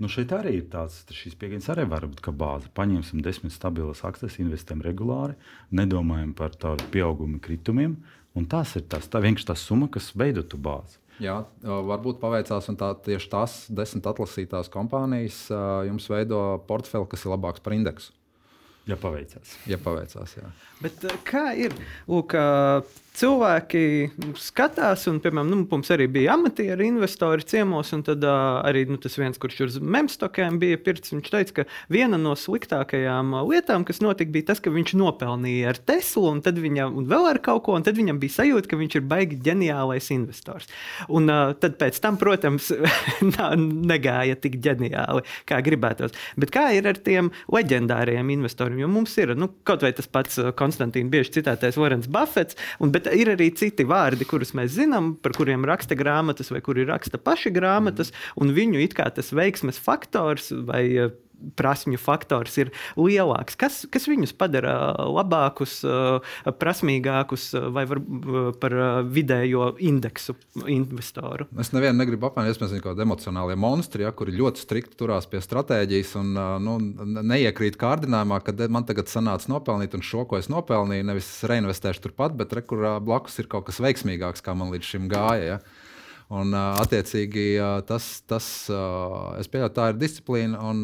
[0.02, 1.04] Nu šeit arī ir tāds,
[1.38, 2.70] pieejas arī var būt bāze.
[2.74, 5.37] Paņemsim desmit stabilas akcijas, investējam regulāri,
[5.70, 7.94] nedomājam par tādu pieaugumu kritumiem.
[8.35, 10.98] Un tas ir tas, tā vienkārši tā summa, kas veido tu bāzi.
[11.22, 15.48] Jā, varbūt paveicās, un tā, tieši tās desmit atlasītās kompānijas
[15.88, 18.12] jums veido portfeli, kas ir labāks par indeksu.
[18.88, 19.59] Ja paveicās.
[19.68, 20.48] Ja paveicās jā.
[20.81, 21.74] Bet, kā ir?
[22.09, 22.33] Lūk,
[23.18, 23.83] cilvēki
[24.38, 28.98] skatās, un, piemēram, nu, mums arī bija amatieri investori ciemos, un tad uh, arī nu,
[29.03, 34.01] tas viens, kurš uz memstokiem bija pirts, viņš teica, ka viena no sliktākajām lietām, kas
[34.05, 37.64] notika, bija tas, ka viņš nopelnīja ar Teslu, un tad viņam un vēl ar kaut
[37.66, 40.70] ko, un tad viņam bija sajūta, ka viņš ir baigi ģeniālais investors.
[41.11, 41.27] Un
[41.59, 42.70] tad pēc tam, protams,
[43.92, 46.14] negāja tik ģeniāli, kā gribētos.
[46.38, 48.78] Bet kā ir ar tiem leģendāriem investoriem?
[48.79, 53.09] Jo mums ir nu, kaut vai tas pats Konstantīns bieži citētais Warrens Buffets, un, bet
[53.14, 57.53] ir arī citi vārdi, kurus mēs zinām, par kuriem raksta grāmatas vai kuri raksta paši
[57.55, 58.37] grāmatas, mm.
[58.43, 61.11] un viņu it kā tas veiksmes faktors vai
[61.59, 63.57] prasmju faktors ir lielāks.
[63.59, 64.74] Kas, kas viņus padara
[65.09, 65.81] labākus,
[66.61, 68.03] prasmīgākus vai var,
[68.61, 68.77] par
[69.09, 71.48] vidējo indeksu investoru?
[71.61, 75.29] Es nevienu negribu apvainot, mēs esam kaut kādi emocionāli monstri, ja, kuri ļoti strikti turās
[75.31, 76.33] pie stratēģijas un
[76.64, 76.79] nu,
[77.22, 82.37] neiekrīt kārdinājumā, ka man tagad sanāca nopelnīt un šo, ko es nopelnīju, nevis reinvestēšu turpat,
[82.38, 85.59] bet re, kur blakus ir kaut kas veiksmīgāks, kā man līdz šim gāja.
[85.59, 85.61] Ja.
[86.29, 87.57] Un, attiecīgi,
[87.88, 88.46] tas, tas
[89.40, 90.61] es pieļauju, tā ir disciplīna.
[90.61, 90.83] Un,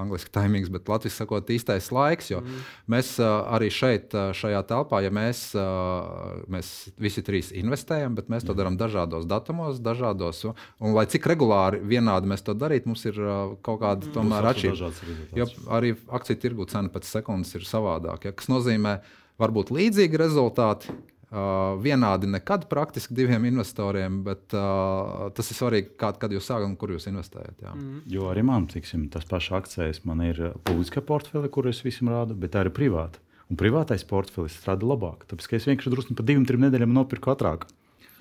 [0.00, 2.30] Angliski timings, bet latviešu sakot, īstais laiks.
[2.32, 2.64] Jo mm.
[2.94, 5.46] mēs arī šeit, šajā telpā, ja mēs,
[6.50, 10.44] mēs visi trīs investējam, bet mēs to darām dažādos datumos, dažādos.
[10.44, 13.20] Un, lai cik regulāri vienādi mēs to darītu, mums ir
[13.64, 14.14] kaut kāda mm.
[14.16, 14.92] tomēr atšķirība.
[15.38, 18.30] Jo arī akciju tirgu cena pēc sekundes ir savādāka.
[18.30, 18.98] Ja, kas nozīmē,
[19.40, 20.94] varbūt līdzīgi rezultāti,
[21.34, 26.68] Uh, vienādi nekad praktiski diviem investoriem, bet uh, tas ir svarīgi, kā, kad jūs sākat
[26.68, 27.56] un kur jūs investējat.
[27.64, 27.72] Jā.
[27.74, 27.96] Mm.
[28.12, 32.36] Jo arī man, tiksim, tas pašs akcijas, man ir publiska portfeļa, kur es visam rādu,
[32.38, 33.18] bet tā ir privāta.
[33.50, 35.26] Un privātais portfelis strādā labāk.
[35.26, 37.66] Tāpēc es vienkārši drusku par divām, trim nedēļām nopirku ātrāk.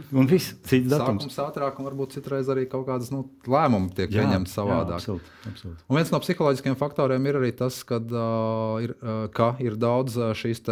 [0.09, 1.27] Un viss cits datums.
[1.27, 4.95] Sākums ātrāk, un varbūt citreiz arī kaut kādas nu, lēmumu tiek pieņemti savādāk.
[4.97, 5.85] Jā, absolūti, absolūti.
[5.85, 10.17] Un viens no psiholoģiskiem faktoriem ir arī tas, kad, uh, ir, uh, ka ir daudz
[10.39, 10.63] šīs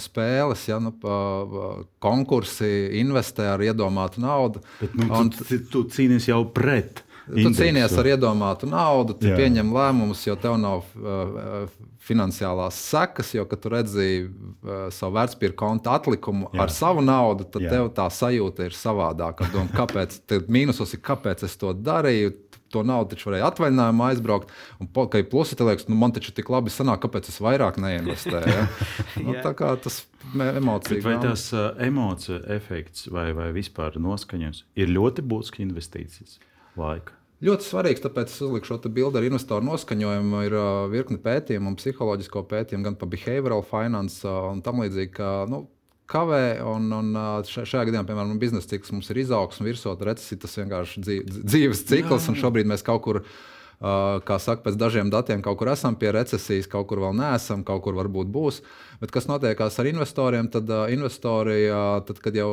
[0.00, 4.64] spēles, ja nu, uh, konkursi, investē ar iedomātu naudu.
[4.80, 7.04] Bet, nu, un, tu, tu cīnies jau pret.
[7.26, 7.62] Tu indeksu.
[7.62, 9.36] cīnies ar iedomātu naudu, tu Jā.
[9.38, 11.70] pieņem lēmumus, jo tev nav uh,
[12.06, 16.64] finansiālās sekas, jo, kad tu redzi uh, savu vērtspapīra konta atlikumu Jā.
[16.64, 17.76] ar savu naudu, tad Jā.
[17.76, 19.50] tev tā sajūta ir savādāka.
[19.52, 20.20] Doma, kāpēc?
[20.54, 22.36] Mīnusos ir, kāpēc es to darīju.
[22.70, 24.52] To naudu taču varēja atvaļinājumā aizbraukt.
[24.78, 27.80] Un, ka ir plusi, tad liekas, nu, man taču tik labi sanāk, kāpēc es vairāk
[27.82, 28.52] neinvestēju.
[28.54, 28.68] Ja?
[29.26, 31.02] nu, tā kā tas emocijas.
[31.02, 36.38] Vai tas uh, emociju efekts vai, vai vispār noskaņas ir ļoti būtiski investīcijas
[36.78, 37.16] laika?
[37.40, 40.40] Ļoti svarīgs, tāpēc es uzliku šo bildi ar investoru noskaņojumu.
[40.44, 45.14] Ir uh, virkni pētījumu un psiholoģisko pētījumu gan par behavioral finance uh, un tam līdzīgi.
[45.16, 45.62] Ka, nu,
[46.10, 47.14] kavē, un, un
[47.46, 52.26] šajā gadījumā, piemēram, biznesa cikls mums ir izaugsme, virsot recesija, tas vienkārši dzīves cikls, jā,
[52.26, 52.32] jā.
[52.32, 53.38] un šobrīd mēs kaut kur esam
[53.80, 57.80] kā saka, pēc dažiem datiem kaut kur esam pie recesijas, kaut kur vēl neesam, kaut
[57.86, 58.60] kur varbūt būs.
[59.00, 62.50] Bet kas notiekās ar investoriem, tad uh, investori, uh, tad, kad jau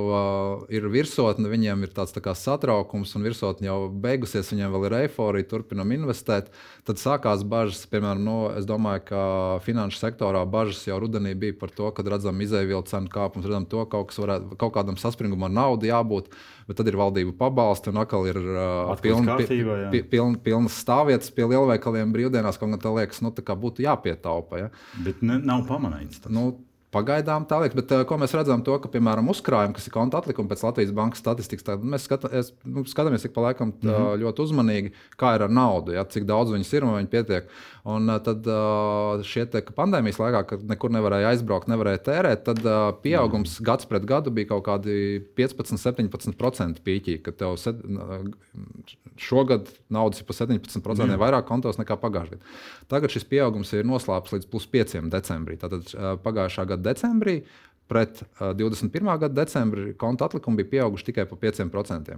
[0.71, 5.49] ir virsotne, viņiem ir tāds tā satraukums, un virsotne jau beigusies, viņiem vēl ir eifórija,
[5.51, 6.47] turpinam investēt.
[6.87, 9.23] Tad sākās bažas, piemēram, no, es domāju, ka
[9.67, 13.83] finanšu sektorā bažas jau rudenī bija par to, kad redzam izēvielu cenu kāpumus, redzam to,
[13.83, 16.31] ka kaut, varētu, kaut kādam saspringumam ar naudu jābūt.
[16.67, 20.75] Bet tad ir valdība pabalsti, un atkal ir uh, pilna, kārtībā, pi, pilna, pilnas
[21.17, 24.63] stāvvietas pie lielveikaliem brīvdienās, kaut kā liekas, nu, būtu jāpietaupa.
[24.65, 24.71] Ja?
[25.03, 26.23] Bet ne, nav pamanīts.
[26.23, 26.32] Tas.
[26.32, 26.56] Nu,
[26.88, 30.47] Pagaidām tā liekas, bet ko mēs redzam, to, ka, piemēram, uzkrājumi, kas ir konta atlikumi
[30.47, 33.91] pēc Latvijas bankas statistikas, tad mēs skata, es, nu, skatāmies ik pa laikam tā, mm
[33.91, 34.21] -hmm.
[34.21, 37.51] ļoti uzmanīgi, kā ir ar naudu, ja, cik daudz viņas ir un vai viņi pietiek.
[37.88, 38.47] Un tad
[39.28, 42.60] šie te, pandēmijas laikā, kad nekur nevarēja aizbraukt, nevarēja tērēt, tad
[43.04, 43.67] pieaugums mm.
[43.69, 47.15] gads pret gadu bija kaut kādi 15, 17% pīķī.
[47.23, 47.80] Kad tev sed,
[49.30, 50.67] šogad naudas ir pa 17%
[51.08, 51.15] mm.
[51.21, 52.58] vairāk kontos nekā pagājušajā gadā.
[52.91, 55.56] Tagad šis pieaugums ir noslēpts līdz plus 5 decembrī.
[55.62, 55.95] Tātad
[56.28, 57.39] pagājušā gada decembrī
[57.88, 59.06] pret uh, 21.
[59.19, 62.17] gada decembri konta atlikumi bija pieauguši tikai par 5%.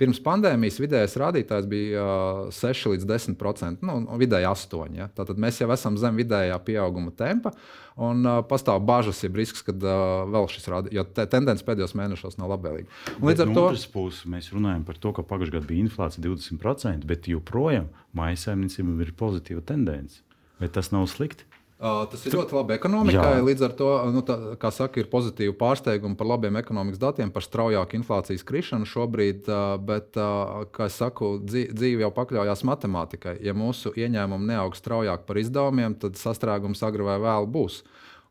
[0.00, 4.98] Pirms pandēmijas vidējais rādītājs bija uh, 6 līdz 10%, nu, vidēji 8%.
[4.98, 5.08] Ja?
[5.14, 7.54] Tātad mēs jau esam zem vidējā pieauguma tempa,
[7.94, 11.96] un uh, pastāv bažas, ja risks, ka uh, vēl šis rādītājs, jo te, tendence pēdējos
[11.98, 12.90] mēnešos nav labvēlīga.
[13.22, 17.30] Līdz ar to puses, mēs runājam par to, ka pagājušajā gadā bija inflācija 20%, bet
[17.30, 20.24] joprojām mājasēmniecība ir pozitīva tendence.
[20.58, 21.46] Vai tas nav slikti?
[21.84, 23.32] Tas ir ļoti labi ekonomikai.
[23.36, 23.40] Jā.
[23.44, 27.44] Līdz ar to, nu, tā, kā saka, ir pozitīvi pārsteigumi par labiem ekonomikas datiem, par
[27.44, 29.50] straujāku inflācijas krišanu šobrīd.
[29.84, 33.36] Bet, kā jau saku, dzīve jau pakļaujas matemātikai.
[33.44, 37.82] Ja mūsu ieņēmumi neaug straujāk par izdevumiem, tad sastrēgums agri vai vēlu būs.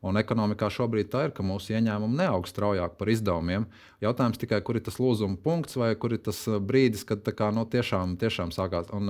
[0.04, 3.64] Un ekonomikā šobrīd tā ir, ka mūsu ieņēmumi neaug straujāk par izdevumiem.
[4.04, 7.62] Jautājums tikai, kur ir tas lūzuma punkts vai kur ir tas brīdis, kad kā, no,
[7.62, 8.90] nu, tiešām, tiešām sākās.
[8.92, 9.08] Un,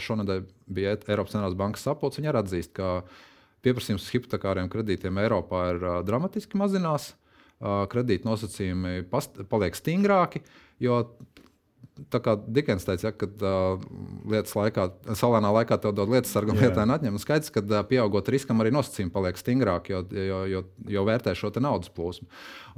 [0.00, 2.94] šonadēļ bija Eiropas Centrālās Bankas sapulce, viņa atzīst, ka
[3.62, 7.12] Pieprasījums hipotekāriem kredītiem Eiropā ir uh, dramatiski mazinās.
[7.62, 10.42] Uh, kredīta nosacījumi past, paliek stingrāki,
[10.82, 10.98] jo
[12.12, 13.82] tā kā Dikens teica, ja, kad uh,
[14.28, 14.86] lietas laikā,
[15.18, 17.18] salēnā laikā tev dod lietas sargu, lietā atņem.
[17.20, 20.62] Skaidrs, ka uh, pieaugot riskam, arī nosacījumi paliek stingrāki, jo, jo, jo,
[20.96, 22.28] jo vērtē šo naudas plūsmu.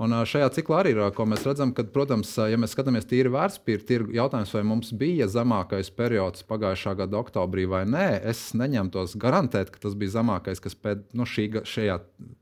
[0.03, 3.33] Un uh, šajā ciklā arī ir, ko mēs redzam, ka, protams, ja mēs skatāmies tīri
[3.35, 9.19] vērtspapīra tirgu, jautājums, vai mums bija zemākais periods pagājušā gada oktobrī vai nē, es neņemtos
[9.23, 12.01] garantēt, ka tas bija zemākais, kas pēc nu, šī, šajā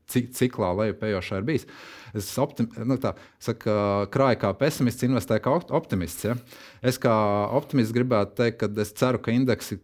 [0.09, 1.69] ciklā lejupējošā ir bijis.
[2.13, 3.73] Es optim, nu, tā, saku,
[4.13, 6.27] krāju kā pesimists, investēju kā optimists.
[6.27, 6.37] Ja?
[6.85, 7.13] Es kā
[7.57, 9.79] optimists gribētu teikt, ka es ceru, ka indeksi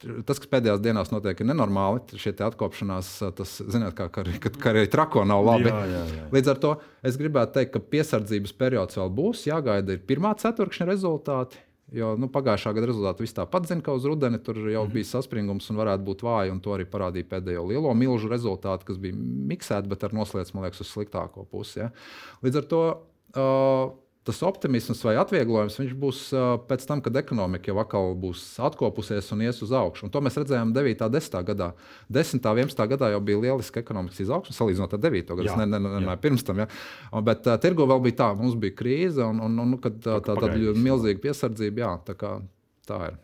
[0.00, 2.02] tas, kas pēdējās dienās notiek, ir nenormāli.
[2.20, 5.68] Šie atkopšanās, tas, zināt, kā, kā, kā, kā arī trako nav labi.
[5.68, 6.28] Jā, jā, jā.
[6.34, 6.74] Līdz ar to
[7.06, 9.44] es gribētu teikt, ka piesardzības periods vēl būs.
[9.50, 11.60] Jāgaida ir pirmā ceturkšņa rezultāti.
[11.92, 14.92] Jo nu, pagājušā gada rezultāti viss tāpat zina, ka uz rudeni tur jau mm -hmm.
[14.94, 16.60] bija saspringums un varētu būt vāji.
[16.62, 19.14] To arī parādīja pēdējo lielo milzu rezultātu, kas bija
[19.52, 21.80] miksēti, bet ar noslēdz, man liekas, uz sliktāko pusi.
[21.80, 21.90] Ja.
[22.42, 23.02] Līdz ar to.
[23.30, 26.22] Uh, tas optimisms vai atvieglojums būs
[26.70, 30.06] pēc tam, kad ekonomika jau atkal būs atkopusies un ies uz augšu.
[30.06, 31.06] Un to mēs redzējām 9.
[31.06, 31.38] un 10.
[31.50, 31.70] gadā.
[32.20, 32.38] 10.
[32.40, 32.84] un 11.
[32.94, 35.32] gadā jau bija lieliska ekonomikas izaugsme, salīdzinot ar 9.
[35.34, 35.48] gadu.
[35.48, 36.62] Es nemanāju, ne, ne, pirms tam.
[36.62, 36.68] Ja.
[37.26, 40.38] Bet uh, tirgo vēl bija tā, mums bija krīze un, un, un kad, tā, tā,
[40.38, 41.84] tā, tā milzīga piesardzība.
[41.84, 42.36] Jā, tā, kā,
[42.88, 43.18] tā ir.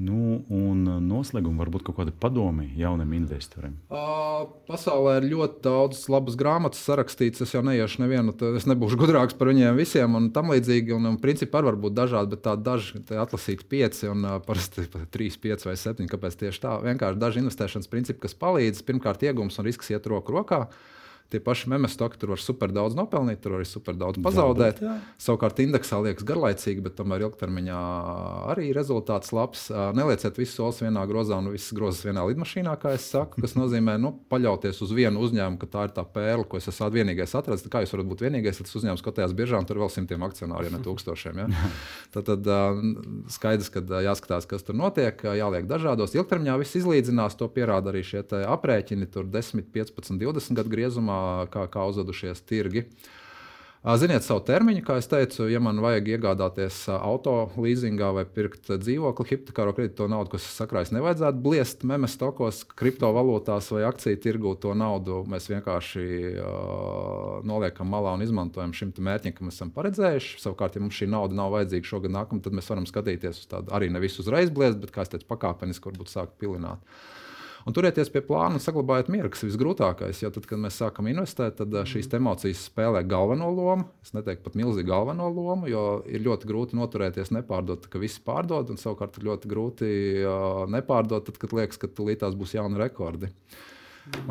[0.00, 3.74] Nu, un noslēgumā varbūt kaut kāda padomi jaunam investoram.
[3.92, 7.42] Uh, pasaulē ir ļoti daudz labas grāmatas sarakstītas.
[7.44, 10.94] Es jau neiešu nevienu, es nebūšu gudrāks par viņiem visiem un tam līdzīgi.
[10.96, 15.36] Un, un principi var būt dažādi, bet tādi daži atlasīti pieci un uh, parasti trīs,
[15.40, 16.08] pieci vai septiņi.
[16.14, 16.78] Kāpēc tieši tā?
[16.86, 18.80] Vienkārši daži investēšanas principi, kas palīdz.
[18.88, 20.64] Pirmkārt, iegūms un risks iet roku rokā.
[20.70, 20.96] Uh,
[21.30, 24.80] Tie paši memes stoki tur var super daudz nopelnīt, tur var super daudz pazaudēt.
[24.82, 24.96] Jā.
[25.22, 27.82] Savukārt indeksā liekas garlaicīgi, bet tomēr ilgtermiņā
[28.50, 29.68] arī rezultāts labs.
[29.94, 33.94] Nelieciet visus solis vienā grozā un visas grozas vienā lidmašīnā, kā es saku, kas nozīmē
[34.02, 37.70] nu, paļauties uz vienu uzņēmumu, ka tā ir tā pērle, ko es esmu vienīgais atradzis.
[37.70, 40.74] Kā jūs varat būt vienīgais, tas uzņēmums kotējās biržā un tur vēl simtiem akcionāru, ja
[40.74, 41.44] ne tūkstošiem.
[41.44, 41.48] Ja?
[42.14, 42.48] Tad, tad
[43.30, 46.16] skaidrs, ka jāskatās, kas tur notiek, jāliek dažādos.
[46.16, 51.19] Ilgtermiņā viss izlīdzinās, to pierāda arī šie aprēķini, tur 10, 15, 20 gadu griezumā
[51.52, 52.86] kā, kā uzvedušies tirgi.
[53.80, 59.24] Ziniet savu termiņu, kā jau teicu, ja man vajag iegādāties auto līzingā vai pirkt dzīvokli,
[59.30, 64.52] hipotekāro kredītu, to naudu, kas sakrājas, nevajadzētu bliest memes stokos, kriptovalūtās vai akciju tirgū.
[64.60, 70.36] To naudu mēs vienkārši uh, noliekam malā un izmantojam šim mērķim, kam esam paredzējuši.
[70.44, 73.72] Savukārt, ja mums šī nauda nav vajadzīga šogad, nākamā, tad mēs varam skatīties uz tādu
[73.72, 76.84] arī nevis uzreiz bliest, bet, kā es teicu, pakāpeniski varbūt sākt pilināt.
[76.84, 77.19] Uh,
[77.68, 80.22] Un turieties pie plāna un saglabājiet mieru, kas ir visgrūtākais.
[80.22, 83.88] Jo tad, kad mēs sākam investēt, tad eh, šīs emocijas spēlē galveno lomu.
[84.04, 88.72] Es neteiktu pat milzīgi galveno lomu, jo ir ļoti grūti noturēties, nepārdot, ka visi pārdod,
[88.72, 89.90] un savukārt ir ļoti grūti
[90.22, 93.30] uh, nepārdot, tad, kad liekas, ka tūlītās būs jauni rekordi.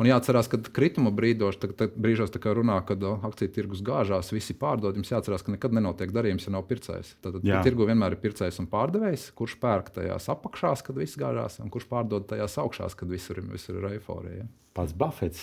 [0.00, 4.56] Un jāatcerās, ka krituma brīdos, tad, tad brīžos, kad runā, kad akciju tirgus gāžās, visi
[4.58, 4.98] pārdod.
[4.98, 7.14] Jums jāatcerās, ka nekad nenotiek darījums, ja nav pircējs.
[7.24, 11.72] Tad, tirgu vienmēr ir pircējs un pārdevējs, kurš pērk tajās apakšās, kad viss gāžās, un
[11.72, 14.46] kurš pārdod tajās augšās, kad visur, visur ir eiforija.
[14.76, 15.42] Pats Buffets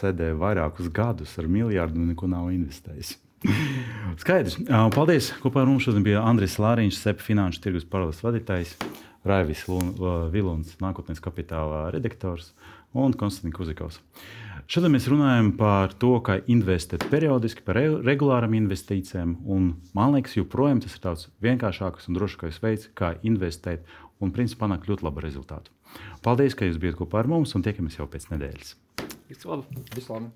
[0.00, 3.16] sēdēja vairākus gadus ar miljardu un neko nav investējis.
[4.22, 4.56] Skaidrs.
[4.94, 5.30] Paldies.
[5.42, 8.72] Kopā ar mums šodien bija Andris Lāriņš, SEP finanšu tirgus paralēlis vadītājs,
[9.26, 9.64] Raivis
[10.32, 12.52] Vilons, nākotnes kapitāla redaktors
[12.96, 14.00] un Konstants Kuzikovs.
[14.66, 19.36] Šodien mēs runājam par to, kā investēt periodiski, par regulārām investīcijām.
[19.94, 23.86] Man liekas, joprojām tas ir tāds vienkāršākais un drošākais veids, kā investēt
[24.18, 25.70] un principā panākt ļoti labu rezultātu.
[26.26, 28.74] Paldies, ka jūs bijat kopā ar mums un tiekamies jau pēc nedēļas.
[29.30, 29.64] Visu labu!
[29.94, 30.30] Visu labu.